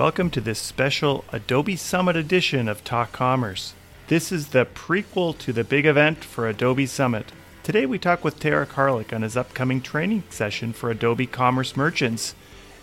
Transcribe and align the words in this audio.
Welcome 0.00 0.30
to 0.30 0.40
this 0.40 0.58
special 0.58 1.26
Adobe 1.30 1.76
Summit 1.76 2.16
edition 2.16 2.68
of 2.68 2.82
Talk 2.82 3.12
Commerce. 3.12 3.74
This 4.08 4.32
is 4.32 4.48
the 4.48 4.64
prequel 4.64 5.36
to 5.36 5.52
the 5.52 5.62
big 5.62 5.84
event 5.84 6.24
for 6.24 6.48
Adobe 6.48 6.86
Summit. 6.86 7.30
Today 7.62 7.84
we 7.84 7.98
talk 7.98 8.24
with 8.24 8.40
Deryck 8.40 8.68
Harlick 8.68 9.12
on 9.12 9.20
his 9.20 9.36
upcoming 9.36 9.82
training 9.82 10.22
session 10.30 10.72
for 10.72 10.90
Adobe 10.90 11.26
Commerce 11.26 11.76
merchants, 11.76 12.34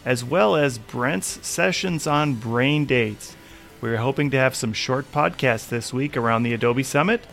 as 0.06 0.24
well 0.24 0.56
as 0.56 0.78
Brent's 0.78 1.40
sessions 1.42 2.06
on 2.06 2.36
brain 2.36 2.86
dates. 2.86 3.36
We're 3.82 3.98
hoping 3.98 4.30
to 4.30 4.38
have 4.38 4.54
some 4.54 4.74
short 4.74 5.12
podcasts 5.12 5.70
this 5.70 5.92
week 5.92 6.16
around 6.16 6.44
the 6.44 6.54
Adobe 6.54 6.84
Summit 6.84 7.26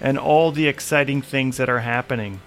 and 0.00 0.20
all 0.20 0.52
the 0.52 0.68
exciting 0.68 1.20
things 1.20 1.56
that 1.56 1.68
are 1.68 1.80
happening. 1.80 2.40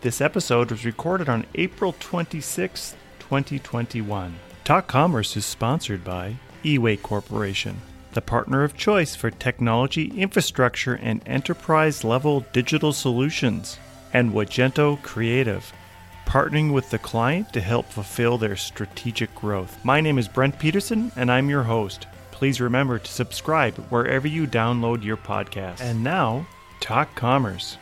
This 0.00 0.22
episode 0.22 0.70
was 0.70 0.86
recorded 0.86 1.28
on 1.28 1.44
April 1.54 1.94
26, 2.00 2.96
2021. 3.18 4.36
Talk 4.64 4.86
Commerce 4.86 5.36
is 5.36 5.46
sponsored 5.46 6.04
by 6.04 6.36
eWay 6.62 7.00
Corporation, 7.00 7.80
the 8.12 8.20
partner 8.20 8.62
of 8.62 8.76
choice 8.76 9.16
for 9.16 9.30
technology 9.30 10.12
infrastructure 10.20 10.94
and 10.94 11.22
enterprise 11.26 12.04
level 12.04 12.44
digital 12.52 12.92
solutions, 12.92 13.78
and 14.12 14.32
Wagento 14.32 15.02
Creative, 15.02 15.72
partnering 16.26 16.72
with 16.72 16.90
the 16.90 16.98
client 16.98 17.52
to 17.52 17.60
help 17.60 17.86
fulfill 17.86 18.38
their 18.38 18.54
strategic 18.54 19.34
growth. 19.34 19.82
My 19.84 20.00
name 20.00 20.18
is 20.18 20.28
Brent 20.28 20.58
Peterson, 20.58 21.10
and 21.16 21.32
I'm 21.32 21.48
your 21.48 21.64
host. 21.64 22.06
Please 22.30 22.60
remember 22.60 22.98
to 22.98 23.10
subscribe 23.10 23.74
wherever 23.88 24.28
you 24.28 24.46
download 24.46 25.02
your 25.02 25.16
podcast. 25.16 25.80
And 25.80 26.04
now, 26.04 26.46
Talk 26.80 27.14
Commerce. 27.16 27.78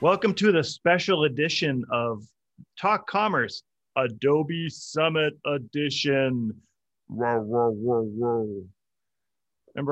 Welcome 0.00 0.34
to 0.34 0.52
the 0.52 0.64
special 0.64 1.24
edition 1.24 1.84
of 1.90 2.26
Talk 2.80 3.06
Commerce 3.06 3.62
Adobe 3.96 4.68
Summit 4.68 5.34
Edition. 5.46 6.54
Remember, 7.08 7.72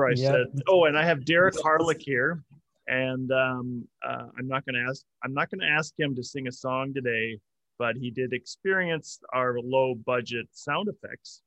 I 0.07 0.13
yep. 0.15 0.17
said, 0.17 0.47
oh, 0.67 0.85
and 0.85 0.97
I 0.97 1.03
have 1.03 1.19
Deryck 1.19 1.57
Harlick 1.57 2.01
here, 2.01 2.43
and 2.87 3.31
um, 3.31 3.87
uh, 4.05 4.25
I'm 4.37 4.47
not 4.47 4.65
going 4.65 4.75
to 4.75 4.89
ask. 4.89 5.03
I'm 5.23 5.33
not 5.33 5.49
going 5.49 5.61
to 5.61 5.67
ask 5.67 5.93
him 5.97 6.15
to 6.15 6.23
sing 6.23 6.47
a 6.47 6.51
song 6.51 6.93
today, 6.93 7.39
but 7.79 7.95
he 7.95 8.11
did 8.11 8.33
experience 8.33 9.19
our 9.33 9.59
low 9.59 9.95
budget 9.95 10.47
sound 10.51 10.89
effects. 10.89 11.41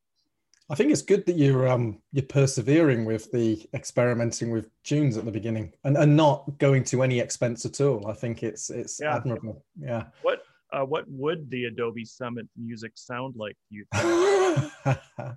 I 0.70 0.74
think 0.74 0.92
it's 0.92 1.02
good 1.02 1.24
that 1.26 1.36
you're 1.36 1.66
um, 1.66 1.98
you're 2.12 2.24
persevering 2.24 3.06
with 3.06 3.30
the 3.32 3.66
experimenting 3.72 4.50
with 4.50 4.68
tunes 4.84 5.16
at 5.16 5.24
the 5.24 5.30
beginning 5.30 5.72
and, 5.84 5.96
and 5.96 6.14
not 6.14 6.58
going 6.58 6.84
to 6.84 7.02
any 7.02 7.20
expense 7.20 7.64
at 7.64 7.80
all. 7.80 8.06
I 8.06 8.12
think 8.12 8.42
it's 8.42 8.68
it's 8.68 9.00
yeah. 9.00 9.16
admirable. 9.16 9.64
Yeah. 9.80 10.04
What 10.22 10.42
uh, 10.72 10.82
what 10.82 11.04
would 11.08 11.50
the 11.50 11.64
Adobe 11.64 12.04
Summit 12.04 12.46
music 12.56 12.92
sound 12.94 13.34
like 13.36 13.56
to 13.68 13.74
you? 13.74 13.86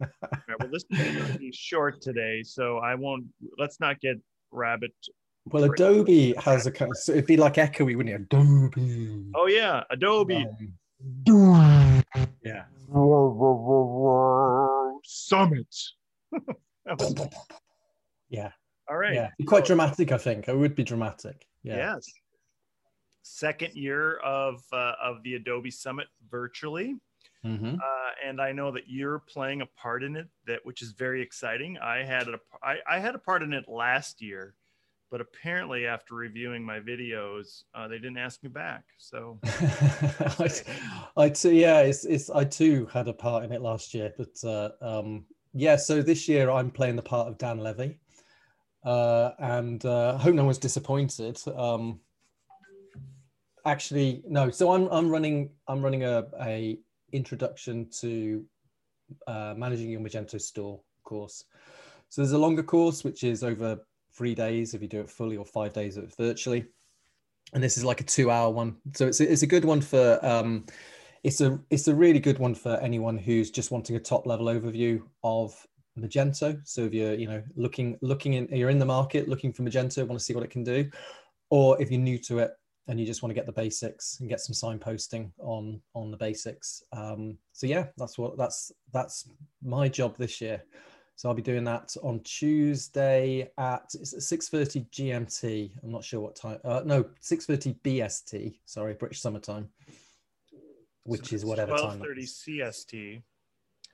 right, 0.00 0.58
well, 0.58 0.68
this 0.70 0.84
is 0.90 1.14
going 1.16 1.32
to 1.32 1.38
be 1.38 1.52
short 1.52 2.00
today, 2.00 2.42
so 2.42 2.78
I 2.78 2.94
won't. 2.94 3.24
Let's 3.58 3.80
not 3.80 4.00
get 4.00 4.16
rabbit. 4.52 4.92
Well, 5.46 5.64
Adobe 5.64 6.34
has 6.34 6.66
a 6.66 6.70
kind 6.70 6.90
of, 6.90 6.98
so 6.98 7.12
it'd 7.12 7.26
be 7.26 7.36
like 7.36 7.54
echoey, 7.54 7.96
wouldn't 7.96 8.10
it? 8.10 8.20
Adobe. 8.32 9.24
Oh 9.34 9.46
yeah, 9.46 9.82
Adobe. 9.90 10.46
Um, 11.26 12.02
yeah. 12.42 12.64
Summit. 15.04 15.74
yeah. 18.28 18.50
All 18.88 18.96
right. 18.96 19.14
Yeah. 19.14 19.30
Quite 19.46 19.64
dramatic, 19.64 20.12
I 20.12 20.18
think. 20.18 20.48
It 20.48 20.56
would 20.56 20.74
be 20.74 20.84
dramatic. 20.84 21.46
Yeah. 21.62 21.94
Yes 21.94 22.04
second 23.22 23.74
year 23.74 24.16
of 24.18 24.62
uh, 24.72 24.92
of 25.02 25.22
the 25.22 25.34
Adobe 25.34 25.70
Summit 25.70 26.08
virtually. 26.30 26.96
Mm-hmm. 27.44 27.74
Uh, 27.76 28.10
and 28.26 28.40
I 28.40 28.50
know 28.50 28.72
that 28.72 28.88
you're 28.88 29.20
playing 29.20 29.62
a 29.62 29.66
part 29.66 30.02
in 30.02 30.16
it, 30.16 30.26
that 30.46 30.58
which 30.64 30.82
is 30.82 30.90
very 30.90 31.22
exciting. 31.22 31.78
I 31.78 32.04
had 32.04 32.28
a 32.28 32.40
I, 32.62 32.78
I 32.90 32.98
had 32.98 33.14
a 33.14 33.18
part 33.18 33.42
in 33.42 33.52
it 33.52 33.68
last 33.68 34.20
year, 34.20 34.54
but 35.10 35.20
apparently 35.20 35.86
after 35.86 36.16
reviewing 36.16 36.64
my 36.64 36.80
videos, 36.80 37.62
uh, 37.74 37.86
they 37.86 37.98
didn't 37.98 38.18
ask 38.18 38.42
me 38.42 38.48
back. 38.48 38.82
So 38.98 39.38
I, 39.44 40.50
I 41.16 41.28
too, 41.28 41.54
yeah, 41.54 41.80
it's, 41.80 42.04
it's 42.04 42.28
I 42.28 42.44
too 42.44 42.86
had 42.92 43.06
a 43.06 43.12
part 43.12 43.44
in 43.44 43.52
it 43.52 43.62
last 43.62 43.94
year, 43.94 44.12
but 44.18 44.44
uh, 44.44 44.70
um, 44.82 45.24
yeah. 45.54 45.76
So 45.76 46.02
this 46.02 46.28
year 46.28 46.50
I'm 46.50 46.72
playing 46.72 46.96
the 46.96 47.02
part 47.02 47.28
of 47.28 47.38
Dan 47.38 47.58
Levy, 47.58 48.00
uh, 48.84 49.30
and 49.38 49.84
uh, 49.84 50.16
I 50.16 50.18
hope 50.18 50.34
no 50.34 50.44
one's 50.44 50.58
disappointed. 50.58 51.40
Um, 51.56 52.00
actually 53.66 54.22
no. 54.26 54.50
So 54.50 54.72
i'm 54.72 54.88
i'm 54.88 55.08
running 55.08 55.50
i'm 55.66 55.82
running 55.82 56.04
a, 56.04 56.24
a 56.42 56.78
introduction 57.12 57.88
to 58.00 58.44
uh, 59.26 59.54
managing 59.56 59.90
your 59.90 60.00
magento 60.00 60.40
store 60.40 60.80
course. 61.04 61.44
So 62.08 62.22
there's 62.22 62.32
a 62.32 62.38
longer 62.38 62.62
course 62.62 63.04
which 63.04 63.24
is 63.24 63.42
over 63.42 63.78
three 64.12 64.34
days 64.34 64.74
if 64.74 64.82
you 64.82 64.88
do 64.88 65.00
it 65.00 65.10
fully 65.10 65.36
or 65.36 65.44
five 65.44 65.72
days 65.72 65.98
virtually. 66.16 66.66
And 67.54 67.62
this 67.62 67.78
is 67.78 67.84
like 67.84 68.00
a 68.00 68.04
two 68.04 68.30
hour 68.30 68.50
one. 68.50 68.76
So 68.94 69.06
it's 69.06 69.20
a, 69.20 69.30
it's 69.30 69.42
a 69.42 69.46
good 69.46 69.64
one 69.64 69.80
for 69.80 70.18
um, 70.24 70.66
it's 71.24 71.40
a 71.40 71.58
it's 71.70 71.88
a 71.88 71.94
really 71.94 72.20
good 72.20 72.38
one 72.38 72.54
for 72.54 72.76
anyone 72.76 73.16
who's 73.16 73.50
just 73.50 73.70
wanting 73.70 73.96
a 73.96 74.00
top 74.00 74.26
level 74.26 74.46
overview 74.46 75.02
of 75.24 75.54
magento. 75.98 76.60
So 76.64 76.82
if 76.82 76.94
you're 76.94 77.14
you 77.14 77.26
know 77.26 77.42
looking 77.56 77.98
looking 78.02 78.34
in 78.34 78.48
you're 78.50 78.70
in 78.70 78.78
the 78.78 78.84
market 78.84 79.28
looking 79.28 79.52
for 79.52 79.62
magento 79.62 80.06
want 80.06 80.18
to 80.18 80.24
see 80.24 80.34
what 80.34 80.44
it 80.44 80.50
can 80.50 80.62
do 80.62 80.90
or 81.50 81.80
if 81.80 81.90
you're 81.90 82.00
new 82.00 82.18
to 82.18 82.40
it 82.40 82.52
and 82.88 82.98
you 82.98 83.04
just 83.04 83.22
want 83.22 83.30
to 83.30 83.34
get 83.34 83.46
the 83.46 83.52
basics 83.52 84.18
and 84.20 84.28
get 84.28 84.40
some 84.40 84.54
signposting 84.54 85.30
on 85.38 85.80
on 85.94 86.10
the 86.10 86.16
basics. 86.16 86.82
Um, 86.92 87.36
so 87.52 87.66
yeah, 87.66 87.86
that's 87.96 88.18
what 88.18 88.36
that's 88.36 88.72
that's 88.92 89.28
my 89.62 89.88
job 89.88 90.16
this 90.16 90.40
year. 90.40 90.62
So 91.16 91.28
I'll 91.28 91.34
be 91.34 91.42
doing 91.42 91.64
that 91.64 91.94
on 92.02 92.20
Tuesday 92.20 93.50
at 93.58 93.90
six 93.90 94.48
thirty 94.48 94.86
GMT. 94.92 95.72
I'm 95.82 95.90
not 95.90 96.04
sure 96.04 96.20
what 96.20 96.36
time. 96.36 96.58
Uh, 96.64 96.82
no, 96.84 97.04
six 97.20 97.44
thirty 97.44 97.74
BST. 97.84 98.58
Sorry, 98.64 98.94
British 98.94 99.20
summertime, 99.20 99.68
which 101.04 101.28
so 101.28 101.36
is 101.36 101.44
whatever 101.44 101.72
12:30 101.72 101.76
time. 101.76 101.98
Twelve 101.98 102.08
thirty 102.08 102.24
CST. 102.24 103.22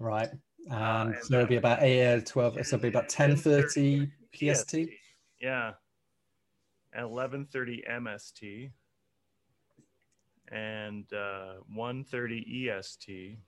Right, 0.01 0.29
uh, 0.71 0.75
and, 0.75 1.15
uh, 1.15 1.21
so 1.23 1.35
it'll 1.35 1.47
be 1.47 1.57
about 1.57 1.83
eight, 1.83 2.15
uh, 2.15 2.21
twelve. 2.25 2.55
So 2.55 2.61
it'll 2.77 2.79
be 2.79 2.89
about 2.89 3.09
ten 3.09 3.37
thirty 3.37 4.09
PST. 4.33 4.77
Yeah, 5.41 5.73
eleven 6.95 7.47
thirty 7.47 7.83
MST 7.91 8.71
and 10.53 11.05
uh, 11.13 11.55
1.30 11.77 12.69
EST. 12.69 13.39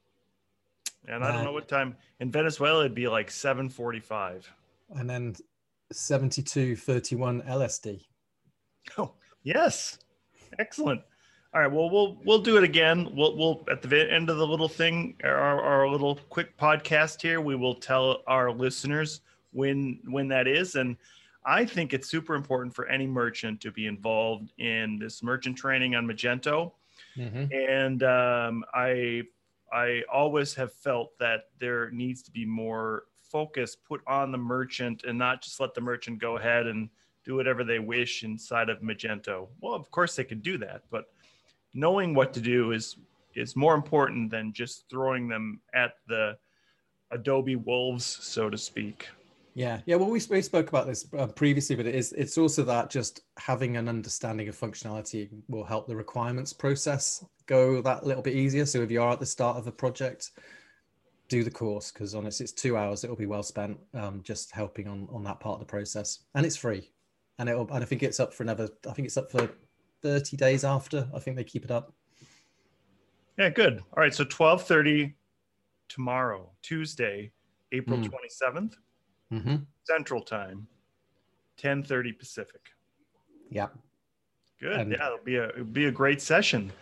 And 1.08 1.22
I 1.24 1.32
don't 1.32 1.44
know 1.44 1.52
what 1.52 1.68
time 1.68 1.96
in 2.20 2.30
Venezuela 2.30 2.80
it'd 2.80 2.94
be 2.94 3.08
like 3.08 3.30
7:45. 3.30 4.44
And 4.90 5.08
then 5.08 5.36
72:31 5.92 7.46
LSD. 7.48 8.02
Oh 8.98 9.14
yes, 9.42 9.98
excellent. 10.60 11.00
All 11.52 11.60
right, 11.60 11.70
well 11.70 11.90
we'll 11.90 12.18
we'll 12.24 12.40
do 12.40 12.56
it 12.56 12.62
again. 12.62 13.08
We'll 13.16 13.36
we'll 13.36 13.64
at 13.68 13.82
the 13.82 14.12
end 14.12 14.30
of 14.30 14.36
the 14.36 14.46
little 14.46 14.68
thing, 14.68 15.16
our, 15.24 15.60
our 15.60 15.88
little 15.88 16.20
quick 16.30 16.56
podcast 16.56 17.20
here, 17.20 17.40
we 17.40 17.56
will 17.56 17.74
tell 17.74 18.22
our 18.28 18.52
listeners 18.52 19.22
when 19.52 19.98
when 20.06 20.28
that 20.28 20.46
is 20.46 20.74
and. 20.74 20.96
I 21.48 21.64
think 21.64 21.94
it's 21.94 22.08
super 22.08 22.34
important 22.34 22.74
for 22.74 22.88
any 22.88 23.06
merchant 23.06 23.60
to 23.60 23.70
be 23.70 23.86
involved 23.86 24.52
in 24.58 24.98
this 24.98 25.22
merchant 25.22 25.56
training 25.56 25.94
on 25.94 26.04
Magento 26.04 26.72
Mm-hmm. 27.16 27.52
And 27.52 28.02
um, 28.02 28.64
I 28.74 29.22
I 29.72 30.02
always 30.12 30.54
have 30.54 30.72
felt 30.72 31.18
that 31.18 31.48
there 31.58 31.90
needs 31.90 32.22
to 32.22 32.30
be 32.30 32.44
more 32.44 33.04
focus 33.30 33.76
put 33.76 34.00
on 34.06 34.30
the 34.30 34.38
merchant 34.38 35.04
and 35.04 35.18
not 35.18 35.42
just 35.42 35.58
let 35.60 35.74
the 35.74 35.80
merchant 35.80 36.18
go 36.18 36.36
ahead 36.36 36.66
and 36.66 36.88
do 37.24 37.34
whatever 37.34 37.64
they 37.64 37.80
wish 37.80 38.22
inside 38.22 38.68
of 38.68 38.80
Magento. 38.80 39.48
Well, 39.60 39.74
of 39.74 39.90
course 39.90 40.14
they 40.14 40.24
could 40.24 40.42
do 40.42 40.58
that, 40.58 40.82
but 40.90 41.06
knowing 41.74 42.14
what 42.14 42.32
to 42.34 42.40
do 42.40 42.72
is 42.72 42.96
is 43.34 43.54
more 43.54 43.74
important 43.74 44.30
than 44.30 44.52
just 44.52 44.88
throwing 44.88 45.28
them 45.28 45.60
at 45.74 45.94
the 46.08 46.38
Adobe 47.10 47.56
wolves, 47.56 48.04
so 48.04 48.48
to 48.48 48.56
speak. 48.56 49.08
Yeah, 49.56 49.80
yeah. 49.86 49.96
Well, 49.96 50.10
we, 50.10 50.20
we 50.28 50.42
spoke 50.42 50.68
about 50.68 50.86
this 50.86 51.06
uh, 51.18 51.28
previously, 51.28 51.76
but 51.76 51.86
it 51.86 51.94
is 51.94 52.12
it's 52.12 52.36
also 52.36 52.62
that 52.64 52.90
just 52.90 53.22
having 53.38 53.78
an 53.78 53.88
understanding 53.88 54.50
of 54.50 54.54
functionality 54.54 55.30
will 55.48 55.64
help 55.64 55.88
the 55.88 55.96
requirements 55.96 56.52
process 56.52 57.24
go 57.46 57.80
that 57.80 58.04
little 58.04 58.22
bit 58.22 58.34
easier. 58.34 58.66
So 58.66 58.82
if 58.82 58.90
you 58.90 59.00
are 59.00 59.12
at 59.12 59.18
the 59.18 59.24
start 59.24 59.56
of 59.56 59.66
a 59.66 59.72
project, 59.72 60.32
do 61.30 61.42
the 61.42 61.50
course 61.50 61.90
because 61.90 62.14
honestly, 62.14 62.44
it's 62.44 62.52
two 62.52 62.76
hours. 62.76 63.02
It'll 63.02 63.16
be 63.16 63.24
well 63.24 63.42
spent 63.42 63.78
um, 63.94 64.20
just 64.22 64.52
helping 64.52 64.88
on 64.88 65.08
on 65.10 65.24
that 65.24 65.40
part 65.40 65.54
of 65.54 65.60
the 65.60 65.70
process, 65.70 66.18
and 66.34 66.44
it's 66.44 66.56
free. 66.56 66.92
And 67.38 67.48
it'll 67.48 67.66
and 67.72 67.82
I 67.82 67.86
think 67.86 68.02
it's 68.02 68.20
up 68.20 68.34
for 68.34 68.42
another. 68.42 68.68
I 68.86 68.92
think 68.92 69.06
it's 69.06 69.16
up 69.16 69.30
for 69.30 69.48
thirty 70.02 70.36
days 70.36 70.64
after. 70.64 71.08
I 71.14 71.18
think 71.18 71.38
they 71.38 71.44
keep 71.44 71.64
it 71.64 71.70
up. 71.70 71.94
Yeah, 73.38 73.48
good. 73.48 73.82
All 73.96 74.02
right, 74.02 74.14
so 74.14 74.24
twelve 74.24 74.64
thirty 74.64 75.14
tomorrow, 75.88 76.50
Tuesday, 76.60 77.32
April 77.72 77.96
hmm. 77.96 78.04
twenty 78.04 78.28
seventh. 78.28 78.76
Mm 79.32 79.38
mm-hmm. 79.38 79.56
Central 79.84 80.22
Time, 80.22 80.66
ten 81.56 81.82
thirty 81.82 82.12
Pacific. 82.12 82.60
Yeah. 83.50 83.68
Good. 84.60 84.80
And- 84.80 84.92
yeah, 84.92 85.06
it'll 85.06 85.24
be 85.24 85.36
a 85.36 85.48
it'll 85.50 85.64
be 85.64 85.86
a 85.86 85.92
great 85.92 86.20
session. 86.20 86.72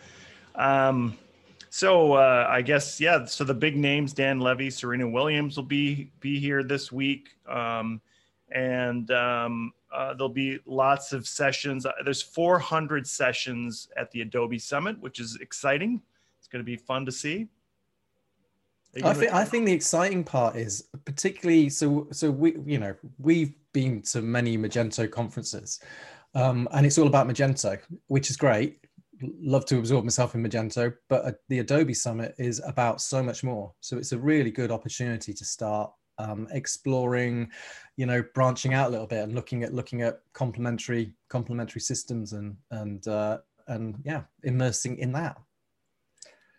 Um, 0.55 1.17
so 1.69 2.13
uh, 2.13 2.47
I 2.49 2.61
guess 2.61 3.01
yeah. 3.01 3.25
So 3.25 3.43
the 3.43 3.53
big 3.53 3.75
names: 3.75 4.13
Dan 4.13 4.39
Levy, 4.39 4.69
Serena 4.69 5.09
Williams 5.09 5.57
will 5.57 5.63
be 5.63 6.11
be 6.19 6.39
here 6.39 6.63
this 6.63 6.91
week, 6.91 7.35
um, 7.49 7.99
and 8.51 9.11
um, 9.11 9.73
uh, 9.91 10.13
there'll 10.13 10.29
be 10.29 10.59
lots 10.65 11.13
of 11.13 11.27
sessions. 11.27 11.85
Uh, 11.85 11.91
there's 12.03 12.21
400 12.21 13.05
sessions 13.05 13.89
at 13.97 14.09
the 14.11 14.21
Adobe 14.21 14.59
Summit, 14.59 14.99
which 15.01 15.19
is 15.19 15.37
exciting. 15.41 16.01
It's 16.39 16.47
going 16.47 16.63
to 16.63 16.65
be 16.65 16.77
fun 16.77 17.05
to 17.05 17.11
see. 17.11 17.47
I 19.03 19.13
think 19.13 19.33
I 19.33 19.43
think 19.43 19.65
the 19.65 19.73
exciting 19.73 20.23
part 20.23 20.55
is 20.55 20.87
particularly 21.03 21.69
so 21.69 22.07
so 22.11 22.31
we 22.31 22.57
you 22.65 22.79
know 22.79 22.95
we've 23.17 23.53
been 23.73 24.01
to 24.03 24.21
many 24.21 24.57
Magento 24.57 25.09
conferences, 25.09 25.79
um, 26.33 26.67
and 26.71 26.85
it's 26.85 26.97
all 26.97 27.07
about 27.07 27.27
Magento, 27.27 27.77
which 28.07 28.29
is 28.29 28.37
great. 28.37 28.79
Love 29.21 29.65
to 29.65 29.77
absorb 29.77 30.03
myself 30.03 30.35
in 30.35 30.43
Magento, 30.43 30.93
but 31.09 31.25
uh, 31.25 31.31
the 31.49 31.59
Adobe 31.59 31.93
Summit 31.93 32.35
is 32.37 32.61
about 32.65 33.01
so 33.01 33.23
much 33.23 33.43
more. 33.43 33.73
So 33.79 33.97
it's 33.97 34.11
a 34.11 34.17
really 34.17 34.51
good 34.51 34.71
opportunity 34.71 35.33
to 35.33 35.45
start 35.45 35.91
um, 36.17 36.47
exploring, 36.51 37.49
you 37.97 38.05
know, 38.05 38.23
branching 38.33 38.73
out 38.73 38.87
a 38.87 38.91
little 38.91 39.07
bit 39.07 39.23
and 39.23 39.33
looking 39.33 39.63
at 39.63 39.73
looking 39.73 40.01
at 40.01 40.21
complementary 40.33 41.13
complementary 41.29 41.81
systems 41.81 42.33
and 42.33 42.55
and 42.71 43.07
uh, 43.07 43.39
and 43.67 43.95
yeah, 44.03 44.23
immersing 44.43 44.97
in 44.99 45.11
that. 45.13 45.37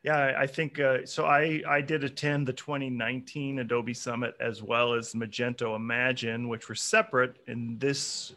Yeah, 0.07 0.37
I 0.39 0.47
think 0.47 0.79
uh, 0.79 0.99
so. 1.05 1.27
I 1.27 1.63
I 1.69 1.81
did 1.81 2.05
attend 2.05 2.47
the 2.47 2.53
2019 2.53 3.59
Adobe 3.59 3.93
Summit 3.93 4.37
as 4.39 4.63
well 4.63 4.95
as 4.95 5.15
Magento 5.15 5.75
Imagine, 5.75 6.47
which 6.49 6.69
were 6.69 6.77
separate. 6.77 7.39
In 7.49 7.77
this, 7.79 8.33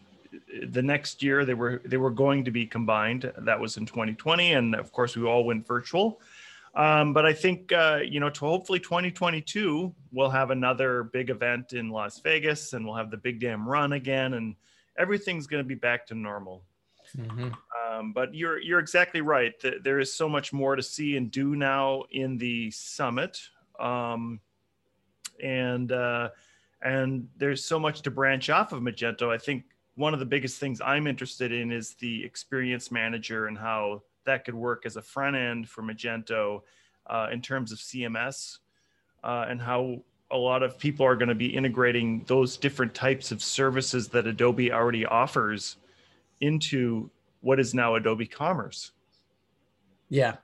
the 0.67 0.81
next 0.81 1.21
year 1.21 1.45
they 1.45 1.53
were 1.53 1.79
they 1.85 1.97
were 1.97 2.09
going 2.09 2.43
to 2.45 2.49
be 2.49 2.65
combined. 2.65 3.31
That 3.37 3.59
was 3.59 3.77
in 3.77 3.85
2020, 3.85 4.53
and 4.53 4.73
of 4.73 4.91
course 4.91 5.15
we 5.15 5.27
all 5.27 5.43
went 5.43 5.67
virtual. 5.67 6.19
Um, 6.73 7.13
but 7.13 7.27
I 7.27 7.33
think 7.33 7.71
uh, 7.71 7.99
you 8.03 8.19
know, 8.19 8.31
to 8.31 8.39
hopefully 8.39 8.79
2022 8.79 9.93
we'll 10.11 10.31
have 10.31 10.49
another 10.49 11.03
big 11.03 11.29
event 11.29 11.73
in 11.73 11.89
Las 11.89 12.19
Vegas, 12.21 12.73
and 12.73 12.83
we'll 12.83 12.95
have 12.95 13.11
the 13.11 13.17
Big 13.17 13.39
Damn 13.39 13.69
Run 13.69 13.93
again, 13.93 14.33
and 14.33 14.55
everything's 14.97 15.45
going 15.45 15.63
to 15.63 15.67
be 15.67 15.75
back 15.75 16.07
to 16.07 16.15
normal. 16.15 16.63
Mm-hmm. 17.15 17.49
Um, 17.89 18.13
but 18.13 18.35
you're 18.35 18.59
you're 18.59 18.79
exactly 18.79 19.21
right. 19.21 19.53
There 19.83 19.99
is 19.99 20.13
so 20.13 20.29
much 20.29 20.53
more 20.53 20.75
to 20.75 20.83
see 20.83 21.17
and 21.17 21.31
do 21.31 21.55
now 21.55 22.03
in 22.11 22.37
the 22.37 22.71
summit, 22.71 23.39
um, 23.79 24.39
and 25.41 25.91
uh, 25.91 26.29
and 26.81 27.27
there's 27.37 27.63
so 27.63 27.79
much 27.79 28.01
to 28.03 28.11
branch 28.11 28.49
off 28.49 28.73
of 28.73 28.81
Magento. 28.81 29.29
I 29.29 29.37
think 29.37 29.63
one 29.95 30.13
of 30.13 30.19
the 30.19 30.25
biggest 30.25 30.59
things 30.59 30.81
I'm 30.81 31.07
interested 31.07 31.51
in 31.51 31.71
is 31.71 31.93
the 31.95 32.23
experience 32.23 32.91
manager 32.91 33.47
and 33.47 33.57
how 33.57 34.03
that 34.25 34.45
could 34.45 34.55
work 34.55 34.85
as 34.85 34.95
a 34.95 35.01
front 35.01 35.35
end 35.35 35.67
for 35.67 35.81
Magento 35.81 36.61
uh, 37.07 37.29
in 37.31 37.41
terms 37.41 37.71
of 37.71 37.79
CMS 37.79 38.59
uh, 39.23 39.45
and 39.49 39.61
how 39.61 40.01
a 40.31 40.37
lot 40.37 40.63
of 40.63 40.77
people 40.77 41.05
are 41.05 41.15
going 41.15 41.29
to 41.29 41.35
be 41.35 41.47
integrating 41.47 42.23
those 42.27 42.55
different 42.55 42.93
types 42.93 43.31
of 43.31 43.41
services 43.41 44.07
that 44.09 44.27
Adobe 44.27 44.71
already 44.71 45.05
offers 45.05 45.77
into 46.39 47.09
what 47.41 47.59
is 47.59 47.73
now 47.73 47.95
Adobe 47.95 48.27
Commerce. 48.27 48.91
Yeah, 50.09 50.37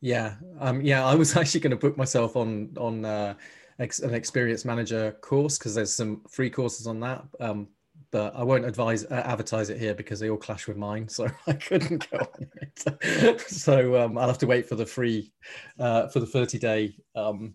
yeah, 0.00 0.34
um, 0.60 0.80
yeah. 0.82 1.06
I 1.06 1.14
was 1.14 1.36
actually 1.38 1.60
going 1.60 1.70
to 1.70 1.76
book 1.76 1.96
myself 1.96 2.36
on 2.36 2.70
on 2.76 3.04
uh, 3.04 3.34
ex- 3.78 4.00
an 4.00 4.14
Experience 4.14 4.64
Manager 4.64 5.12
course 5.20 5.58
because 5.58 5.74
there's 5.74 5.92
some 5.92 6.22
free 6.28 6.50
courses 6.50 6.86
on 6.86 7.00
that. 7.00 7.24
Um, 7.40 7.68
but 8.10 8.32
I 8.36 8.44
won't 8.44 8.64
advise 8.64 9.04
uh, 9.06 9.22
advertise 9.24 9.70
it 9.70 9.78
here 9.78 9.94
because 9.94 10.20
they 10.20 10.30
all 10.30 10.36
clash 10.36 10.68
with 10.68 10.76
mine, 10.76 11.08
so 11.08 11.26
I 11.46 11.54
couldn't 11.54 12.08
go 12.10 12.18
on 12.18 12.48
it. 12.62 13.40
so 13.48 14.00
um, 14.00 14.18
I'll 14.18 14.28
have 14.28 14.38
to 14.38 14.46
wait 14.46 14.68
for 14.68 14.76
the 14.76 14.86
free 14.86 15.32
uh, 15.78 16.08
for 16.08 16.20
the 16.20 16.26
30 16.26 16.58
day 16.58 16.96
um, 17.16 17.54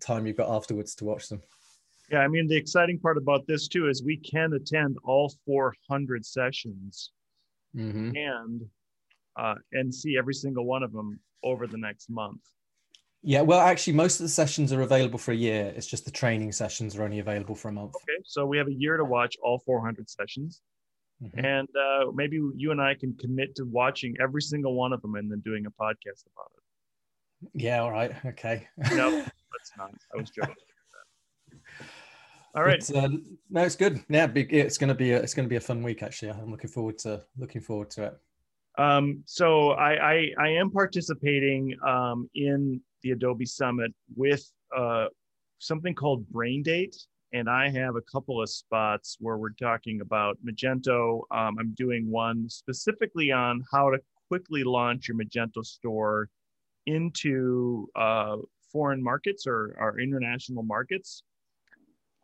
time 0.00 0.26
you've 0.26 0.36
got 0.36 0.50
afterwards 0.50 0.94
to 0.96 1.04
watch 1.04 1.28
them. 1.28 1.42
Yeah, 2.10 2.20
I 2.20 2.28
mean 2.28 2.48
the 2.48 2.56
exciting 2.56 2.98
part 2.98 3.16
about 3.16 3.46
this 3.46 3.68
too 3.68 3.88
is 3.88 4.02
we 4.02 4.16
can 4.16 4.52
attend 4.54 4.96
all 5.04 5.32
400 5.46 6.26
sessions 6.26 7.12
mm-hmm. 7.76 8.10
and 8.14 8.62
uh, 9.38 9.54
and 9.72 9.94
see 9.94 10.16
every 10.18 10.34
single 10.34 10.64
one 10.64 10.82
of 10.82 10.92
them 10.92 11.18
over 11.42 11.66
the 11.66 11.78
next 11.78 12.08
month. 12.08 12.40
Yeah, 13.26 13.40
well, 13.40 13.60
actually, 13.60 13.94
most 13.94 14.20
of 14.20 14.24
the 14.24 14.28
sessions 14.28 14.72
are 14.72 14.82
available 14.82 15.18
for 15.18 15.32
a 15.32 15.36
year. 15.36 15.72
It's 15.74 15.86
just 15.86 16.04
the 16.04 16.10
training 16.10 16.52
sessions 16.52 16.94
are 16.94 17.04
only 17.04 17.20
available 17.20 17.54
for 17.54 17.68
a 17.68 17.72
month. 17.72 17.94
Okay, 17.96 18.22
so 18.24 18.44
we 18.44 18.58
have 18.58 18.68
a 18.68 18.74
year 18.74 18.98
to 18.98 19.04
watch 19.04 19.36
all 19.42 19.58
400 19.60 20.08
sessions, 20.10 20.60
mm-hmm. 21.22 21.44
and 21.44 21.68
uh, 21.68 22.12
maybe 22.14 22.38
you 22.54 22.70
and 22.70 22.80
I 22.80 22.94
can 22.94 23.16
commit 23.18 23.54
to 23.56 23.64
watching 23.64 24.14
every 24.20 24.42
single 24.42 24.74
one 24.74 24.92
of 24.92 25.00
them 25.00 25.14
and 25.14 25.30
then 25.30 25.40
doing 25.40 25.64
a 25.64 25.70
podcast 25.70 26.26
about 26.34 26.50
it. 26.56 27.50
Yeah. 27.54 27.80
All 27.80 27.90
right. 27.90 28.12
Okay. 28.26 28.68
no, 28.92 29.10
that's 29.52 29.72
not. 29.78 29.92
I 30.14 30.20
was 30.20 30.30
joking. 30.30 30.54
All 32.56 32.62
right. 32.62 32.74
It's, 32.74 32.92
uh, 32.92 33.08
no, 33.50 33.62
it's 33.62 33.74
good. 33.74 34.04
Yeah, 34.08 34.28
it's 34.34 34.78
going 34.78 34.88
to 34.88 34.94
be 34.94 35.10
a, 35.12 35.18
it's 35.18 35.34
going 35.34 35.46
to 35.46 35.50
be 35.50 35.56
a 35.56 35.60
fun 35.60 35.82
week. 35.82 36.02
Actually, 36.02 36.30
I'm 36.30 36.50
looking 36.50 36.70
forward 36.70 36.98
to 36.98 37.22
looking 37.36 37.60
forward 37.60 37.90
to 37.90 38.04
it. 38.04 38.18
Um, 38.78 39.22
so 39.26 39.70
I, 39.70 40.12
I, 40.12 40.30
I 40.38 40.48
am 40.50 40.70
participating 40.70 41.76
um, 41.86 42.28
in 42.34 42.80
the 43.02 43.10
Adobe 43.12 43.46
Summit 43.46 43.92
with 44.16 44.48
uh, 44.76 45.06
something 45.58 45.94
called 45.94 46.28
Brain 46.28 46.62
Date, 46.62 46.96
and 47.32 47.48
I 47.48 47.70
have 47.70 47.96
a 47.96 48.02
couple 48.02 48.40
of 48.40 48.48
spots 48.48 49.16
where 49.20 49.36
we're 49.36 49.50
talking 49.50 50.00
about 50.00 50.38
Magento. 50.44 51.22
Um, 51.32 51.56
I'm 51.58 51.74
doing 51.76 52.08
one 52.08 52.48
specifically 52.48 53.32
on 53.32 53.64
how 53.72 53.90
to 53.90 53.98
quickly 54.28 54.62
launch 54.64 55.08
your 55.08 55.16
Magento 55.16 55.64
store 55.64 56.28
into 56.86 57.88
uh, 57.96 58.36
foreign 58.72 59.02
markets 59.02 59.46
or, 59.46 59.76
or 59.78 59.98
international 60.00 60.62
markets. 60.62 61.22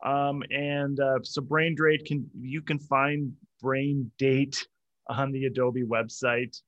Um, 0.03 0.43
and 0.49 0.99
uh, 0.99 1.19
so 1.23 1.41
Brain 1.41 1.75
Date 1.75 2.05
can 2.05 2.29
you 2.39 2.61
can 2.61 2.79
find 2.79 3.33
Brain 3.61 4.11
Date 4.17 4.67
on 5.07 5.31
the 5.31 5.45
Adobe 5.45 5.83
website. 5.83 6.59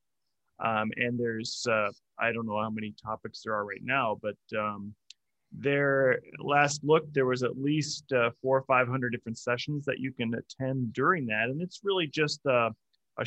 Um, 0.63 0.91
and 0.97 1.19
there's 1.19 1.65
uh, 1.69 1.89
I 2.19 2.31
don't 2.31 2.45
know 2.45 2.61
how 2.61 2.69
many 2.69 2.93
topics 3.03 3.41
there 3.43 3.53
are 3.53 3.65
right 3.65 3.81
now, 3.83 4.19
but 4.21 4.37
um, 4.57 4.93
there 5.51 6.19
last 6.39 6.83
look 6.83 7.11
there 7.13 7.25
was 7.25 7.43
at 7.43 7.57
least 7.57 8.11
uh, 8.13 8.29
four 8.41 8.57
or 8.57 8.63
five 8.63 8.87
hundred 8.87 9.11
different 9.11 9.37
sessions 9.37 9.85
that 9.85 9.99
you 9.99 10.11
can 10.11 10.33
attend 10.35 10.93
during 10.93 11.25
that, 11.27 11.49
and 11.49 11.61
it's 11.61 11.81
really 11.83 12.07
just 12.07 12.39
a, 12.45 12.69
a, 13.17 13.25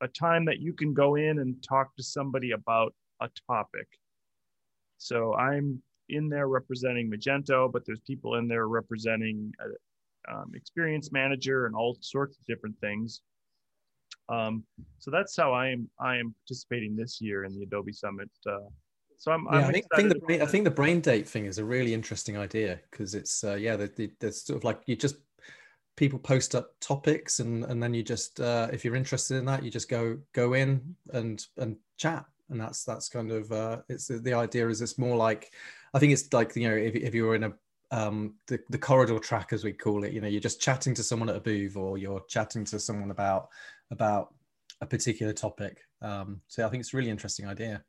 a 0.00 0.08
time 0.08 0.44
that 0.44 0.60
you 0.60 0.72
can 0.72 0.94
go 0.94 1.16
in 1.16 1.40
and 1.40 1.62
talk 1.68 1.94
to 1.96 2.02
somebody 2.02 2.52
about 2.52 2.94
a 3.20 3.28
topic. 3.48 3.88
So 4.98 5.34
I'm 5.34 5.82
in 6.08 6.28
there 6.28 6.48
representing 6.48 7.10
Magento, 7.10 7.70
but 7.70 7.84
there's 7.86 8.00
people 8.00 8.36
in 8.36 8.48
there 8.48 8.68
representing 8.68 9.52
a, 9.60 10.34
um, 10.34 10.52
experience 10.54 11.10
manager 11.12 11.66
and 11.66 11.74
all 11.74 11.96
sorts 12.00 12.38
of 12.38 12.44
different 12.46 12.78
things. 12.80 13.22
Um, 14.28 14.64
so 14.98 15.10
that's 15.10 15.36
how 15.36 15.52
I 15.52 15.68
am. 15.68 15.88
I 16.00 16.16
am 16.16 16.34
participating 16.34 16.96
this 16.96 17.20
year 17.20 17.44
in 17.44 17.54
the 17.54 17.62
Adobe 17.62 17.92
Summit. 17.92 18.30
Uh, 18.46 18.58
so 19.16 19.32
I'm. 19.32 19.46
Yeah, 19.50 19.58
I'm 19.58 19.64
i 19.64 19.72
think, 19.72 19.86
think 19.96 20.08
the 20.10 20.18
brain, 20.18 20.42
I 20.42 20.46
think 20.46 20.64
the 20.64 20.70
brain 20.70 21.00
date 21.00 21.26
thing 21.26 21.46
is 21.46 21.58
a 21.58 21.64
really 21.64 21.94
interesting 21.94 22.36
idea 22.36 22.80
because 22.90 23.14
it's 23.14 23.42
uh, 23.42 23.54
yeah, 23.54 23.76
the, 23.76 23.90
the, 23.96 24.10
there's 24.20 24.42
sort 24.42 24.58
of 24.58 24.64
like 24.64 24.80
you 24.86 24.96
just 24.96 25.16
people 25.96 26.18
post 26.18 26.54
up 26.54 26.74
topics 26.80 27.40
and 27.40 27.64
and 27.64 27.82
then 27.82 27.94
you 27.94 28.02
just 28.02 28.40
uh, 28.40 28.68
if 28.72 28.84
you're 28.84 28.94
interested 28.94 29.36
in 29.36 29.44
that 29.46 29.64
you 29.64 29.70
just 29.70 29.88
go 29.88 30.18
go 30.32 30.52
in 30.52 30.94
and 31.12 31.46
and 31.56 31.76
chat 31.96 32.24
and 32.50 32.60
that's 32.60 32.84
that's 32.84 33.08
kind 33.08 33.30
of 33.30 33.50
uh, 33.52 33.78
it's 33.88 34.08
the 34.08 34.34
idea 34.34 34.68
is 34.68 34.80
it's 34.82 34.98
more 34.98 35.16
like 35.16 35.52
I 35.94 35.98
think 35.98 36.12
it's 36.12 36.32
like 36.32 36.54
you 36.56 36.68
know 36.68 36.76
if, 36.76 36.94
if 36.94 37.14
you 37.14 37.24
were 37.24 37.34
in 37.34 37.44
a 37.44 37.52
um, 37.90 38.34
the, 38.48 38.60
the 38.68 38.78
corridor 38.78 39.18
track 39.18 39.52
as 39.52 39.64
we 39.64 39.72
call 39.72 40.04
it 40.04 40.12
you 40.12 40.20
know 40.20 40.28
you're 40.28 40.40
just 40.40 40.60
chatting 40.60 40.94
to 40.94 41.02
someone 41.02 41.30
at 41.30 41.36
a 41.36 41.40
booth 41.40 41.76
or 41.76 41.96
you're 41.96 42.22
chatting 42.28 42.64
to 42.66 42.78
someone 42.78 43.10
about 43.10 43.48
about 43.90 44.34
a 44.80 44.86
particular 44.86 45.32
topic. 45.32 45.78
Um, 46.02 46.40
so 46.46 46.64
I 46.64 46.68
think 46.68 46.82
it's 46.82 46.94
a 46.94 46.96
really 46.96 47.10
interesting 47.10 47.46
idea. 47.46 47.82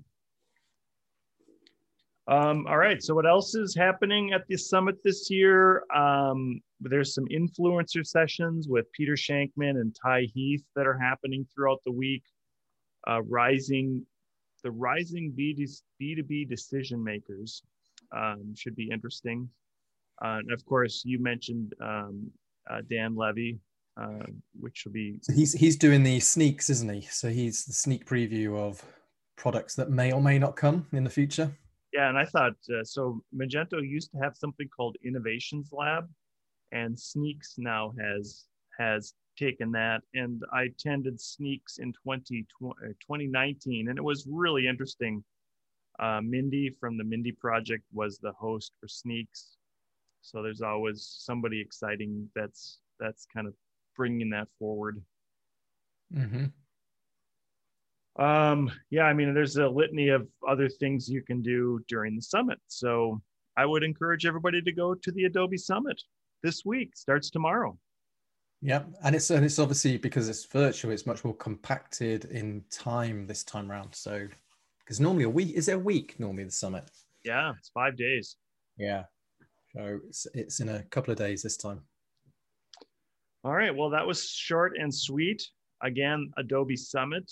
Um, 2.26 2.66
all 2.68 2.78
right, 2.78 3.04
so 3.04 3.14
what 3.14 3.28
else 3.28 3.54
is 3.54 3.76
happening 3.76 4.32
at 4.32 4.48
the 4.48 4.56
summit 4.58 4.96
this 5.04 5.30
year? 5.30 5.84
Um, 5.94 6.62
there's 6.80 7.14
some 7.14 7.26
influencer 7.26 8.06
sessions 8.06 8.70
with 8.70 8.90
Peter 8.94 9.12
Shankman 9.14 9.82
and 9.82 9.94
Ty 10.02 10.30
Heath 10.34 10.64
that 10.76 10.88
are 10.88 10.98
happening 10.98 11.46
throughout 11.54 11.82
the 11.86 11.92
week. 11.92 12.24
Uh, 13.06 13.22
rising, 13.24 14.06
the 14.64 14.72
rising 14.72 15.34
B2B 15.38 16.50
decision 16.50 17.04
makers 17.04 17.62
um, 18.16 18.54
should 18.56 18.76
be 18.76 18.90
interesting. 18.92 19.50
Uh, 20.24 20.40
and 20.40 20.52
of 20.52 20.66
course, 20.66 21.04
you 21.06 21.20
mentioned 21.20 21.74
um, 21.82 22.32
uh, 22.70 22.82
Dan 22.90 23.16
Levy, 23.16 23.60
uh, 24.00 24.26
which 24.60 24.84
will 24.86 24.94
be. 24.94 25.20
So 25.22 25.34
he's 25.34 25.54
he's 25.54 25.76
doing 25.76 26.04
the 26.04 26.20
sneaks, 26.20 26.70
isn't 26.70 26.94
he? 26.94 27.02
So 27.02 27.30
he's 27.30 27.66
the 27.66 27.74
sneak 27.74 28.06
preview 28.06 28.58
of 28.58 28.84
products 29.36 29.76
that 29.76 29.90
may 29.90 30.12
or 30.12 30.22
may 30.22 30.40
not 30.40 30.56
come 30.56 30.88
in 30.94 31.04
the 31.04 31.10
future. 31.10 31.52
Yeah, 31.92 32.10
and 32.10 32.18
I 32.18 32.26
thought 32.26 32.56
uh, 32.70 32.84
so. 32.84 33.22
Magento 33.36 33.88
used 33.88 34.12
to 34.12 34.18
have 34.18 34.36
something 34.36 34.68
called 34.76 34.96
Innovations 35.04 35.70
Lab, 35.72 36.08
and 36.72 36.98
Sneaks 36.98 37.56
now 37.58 37.94
has 38.00 38.46
has 38.80 39.14
taken 39.38 39.72
that. 39.72 40.02
And 40.14 40.44
I 40.52 40.64
attended 40.64 41.20
Sneaks 41.20 41.78
in 41.78 41.94
20, 41.94 42.46
2019, 42.60 43.88
uh, 43.88 43.90
and 43.90 43.98
it 43.98 44.04
was 44.04 44.28
really 44.30 44.68
interesting. 44.68 45.24
Uh, 46.00 46.22
Mindy 46.24 46.76
from 46.80 46.98
the 46.98 47.04
Mindy 47.04 47.32
Project 47.32 47.84
was 47.94 48.18
the 48.18 48.32
host 48.32 48.74
for 48.80 48.88
Sneaks, 48.88 49.58
so 50.22 50.42
there's 50.42 50.62
always 50.62 51.06
somebody 51.20 51.62
exciting 51.62 52.30
that's 52.36 52.80
that's 53.00 53.28
kind 53.32 53.48
of 53.48 53.54
bringing 53.96 54.30
that 54.32 54.48
forward. 54.58 55.02
Mm-hmm. 56.16 56.46
Um, 58.22 58.72
yeah, 58.90 59.04
I 59.04 59.14
mean, 59.14 59.34
there's 59.34 59.58
a 59.58 59.68
litany 59.68 60.10
of 60.10 60.28
other 60.48 60.70
things 60.70 61.10
you 61.10 61.24
can 61.24 61.42
do 61.42 61.80
during 61.88 62.16
the 62.16 62.22
summit. 62.22 62.60
So 62.68 63.22
I 63.58 63.66
would 63.66 63.84
encourage 63.84 64.26
everybody 64.26 64.62
to 64.62 64.72
go 64.72 64.94
to 64.94 65.12
the 65.12 65.26
Adobe 65.26 65.58
Summit 65.58 66.02
this 66.44 66.64
week. 66.66 66.96
Starts 66.96 67.30
tomorrow. 67.30 67.78
Yeah, 68.66 68.84
and 69.04 69.14
it's 69.14 69.30
and 69.30 69.44
it's 69.44 69.60
obviously 69.60 69.98
because 69.98 70.30
it's 70.30 70.46
virtual, 70.46 70.94
it's 70.94 71.06
much 71.06 71.26
more 71.26 71.36
compacted 71.36 72.24
in 72.26 72.64
time 72.72 73.28
this 73.28 73.44
time 73.44 73.70
around. 73.70 73.94
So 73.94 74.26
because 74.80 75.02
normally 75.02 75.26
a 75.26 75.30
week 75.30 75.54
is 75.54 75.68
it 75.68 75.74
a 75.74 75.80
week 75.80 76.18
normally 76.18 76.46
the 76.46 76.52
summit? 76.52 76.90
Yeah, 77.26 77.52
it's 77.60 77.72
five 77.74 77.98
days. 77.98 78.38
Yeah, 78.78 79.04
so 79.76 80.00
it's 80.08 80.28
it's 80.34 80.62
in 80.62 80.70
a 80.70 80.82
couple 80.84 81.12
of 81.12 81.18
days 81.18 81.44
this 81.44 81.58
time. 81.58 81.82
All 83.44 83.52
right. 83.52 83.76
Well, 83.76 83.90
that 83.90 84.08
was 84.08 84.30
short 84.30 84.78
and 84.80 84.96
sweet. 84.96 85.46
Again, 85.82 86.32
Adobe 86.38 86.78
Summit 86.78 87.30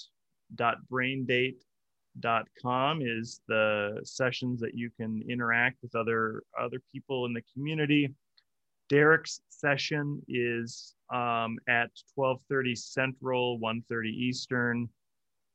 braindate.com 0.91 3.01
is 3.01 3.39
the 3.47 4.01
sessions 4.03 4.59
that 4.59 4.75
you 4.75 4.89
can 4.99 5.23
interact 5.29 5.77
with 5.81 5.95
other 5.95 6.43
other 6.59 6.81
people 6.91 7.25
in 7.25 7.31
the 7.31 7.43
community. 7.53 8.13
Deryck's 8.91 9.41
session 9.47 10.21
is 10.27 10.95
um, 11.13 11.57
at 11.69 11.89
12:30 12.17 12.77
Central, 12.77 13.59
1:30 13.59 14.07
Eastern, 14.09 14.89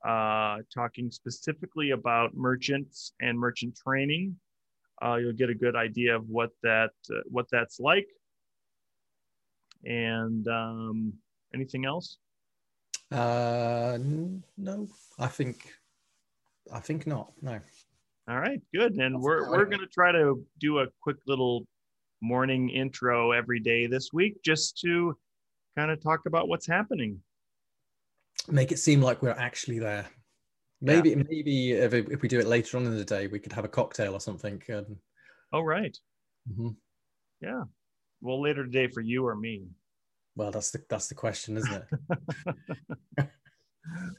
uh, 0.07 0.59
talking 0.75 1.11
specifically 1.11 1.90
about 1.90 2.35
merchants 2.35 3.12
and 3.21 3.38
merchant 3.38 3.76
training. 3.76 4.37
Uh, 5.02 5.16
you'll 5.16 5.35
get 5.35 5.50
a 5.50 5.55
good 5.55 5.76
idea 5.76 6.16
of 6.16 6.26
what 6.31 6.50
that 6.62 6.93
uh, 7.11 7.21
what 7.26 7.47
that's 7.50 7.78
like. 7.78 8.09
And 9.85 10.49
um, 10.49 11.12
anything 11.55 11.85
else? 11.85 12.16
Uh, 13.12 13.99
no, 14.57 14.88
I 15.19 15.26
think, 15.28 15.75
I 16.73 16.81
think 16.81 17.07
not. 17.07 17.33
No. 17.43 17.61
All 18.28 18.40
right, 18.40 18.61
good. 18.75 18.95
And 18.95 19.14
That's 19.14 19.23
we're 19.23 19.50
we're 19.50 19.66
going 19.66 19.81
to 19.81 19.87
try 19.87 20.11
to 20.11 20.43
do 20.59 20.78
a 20.78 20.87
quick 21.02 21.19
little 21.26 21.66
morning 22.21 22.71
intro 22.71 23.33
every 23.33 23.61
day 23.61 23.87
this 23.87 24.13
week, 24.13 24.43
just 24.45 24.79
to 24.81 25.17
kind 25.77 25.91
of 25.91 26.03
talk 26.03 26.27
about 26.27 26.49
what's 26.49 26.67
happening. 26.67 27.21
Make 28.49 28.73
it 28.73 28.79
seem 28.79 29.01
like 29.01 29.23
we're 29.23 29.31
actually 29.31 29.79
there. 29.79 30.07
Maybe 30.81 31.11
yeah. 31.11 31.23
maybe 31.29 31.73
if, 31.73 31.95
if 31.95 32.23
we 32.23 32.29
do 32.29 32.39
it 32.39 32.47
later 32.47 32.77
on 32.77 32.87
in 32.87 32.97
the 32.97 33.05
day, 33.05 33.27
we 33.27 33.39
could 33.39 33.53
have 33.53 33.65
a 33.65 33.69
cocktail 33.69 34.15
or 34.15 34.21
something. 34.21 34.63
And... 34.69 34.97
Oh 35.53 35.61
right. 35.61 35.97
Mm-hmm. 36.51 36.69
Yeah. 37.41 37.65
Well, 38.21 38.41
later 38.41 38.65
today 38.65 38.89
for 38.89 39.01
you 39.01 39.27
or 39.27 39.35
me. 39.35 39.69
Well, 40.37 40.51
that's 40.51 40.71
the 40.71 40.83
that's 40.89 41.09
the 41.09 41.15
question, 41.15 41.57
isn't 41.57 41.85
it? 43.19 43.29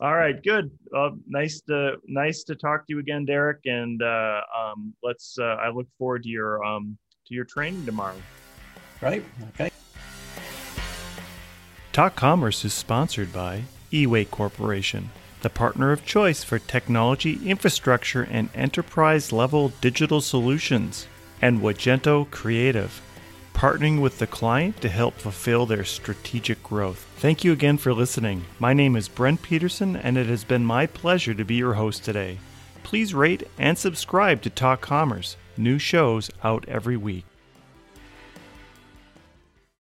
All 0.02 0.16
right, 0.16 0.42
good. 0.44 0.72
Uh, 0.96 1.12
nice 1.28 1.62
to 1.62 1.98
nice 2.08 2.44
to 2.46 2.56
talk 2.56 2.88
to 2.88 2.94
you 2.94 3.00
again, 3.00 3.26
Deryck. 3.26 3.60
And 3.66 4.02
uh, 4.02 4.42
um, 4.58 4.94
let's. 5.04 5.38
Uh, 5.40 5.58
I 5.62 5.70
look 5.70 5.88
forward 5.98 6.24
to 6.24 6.30
your 6.30 6.64
um, 6.64 6.98
to 7.28 7.34
your 7.34 7.46
training 7.46 7.86
tomorrow. 7.86 8.16
Right. 9.02 9.24
Okay. 9.50 9.72
Talk 11.94 12.16
Commerce 12.16 12.64
is 12.66 12.74
sponsored 12.74 13.32
by 13.34 13.64
eWay 13.92 14.30
Corporation, 14.30 15.10
the 15.42 15.50
partner 15.50 15.92
of 15.92 16.06
choice 16.06 16.44
for 16.44 16.60
technology 16.60 17.40
infrastructure 17.46 18.24
and 18.24 18.50
enterprise 18.54 19.32
level 19.32 19.70
digital 19.82 20.22
solutions, 20.22 21.08
and 21.42 21.62
Wagento 21.62 22.30
Creative 22.32 23.02
partnering 23.58 24.00
with 24.00 24.20
the 24.20 24.28
client 24.28 24.80
to 24.80 24.88
help 24.88 25.16
fulfill 25.16 25.66
their 25.66 25.84
strategic 25.84 26.62
growth. 26.62 27.08
Thank 27.18 27.44
you 27.44 27.52
again 27.52 27.80
for 27.80 27.92
listening. 27.92 28.46
My 28.60 28.72
name 28.72 28.96
is 28.96 29.08
Brent 29.08 29.42
Peterson, 29.42 29.96
and 29.96 30.16
it 30.16 30.28
has 30.28 30.44
been 30.44 30.64
my 30.64 30.86
pleasure 30.86 31.34
to 31.34 31.44
be 31.44 31.56
your 31.56 31.74
host 31.74 32.06
today. 32.06 32.38
Please 32.84 33.16
rate 33.16 33.48
and 33.58 33.76
subscribe 33.76 34.44
to 34.44 34.52
Talk 34.52 34.82
Commerce, 34.82 35.38
new 35.58 35.80
shows 35.80 36.30
out 36.44 36.68
every 36.68 36.98
week. 36.98 37.27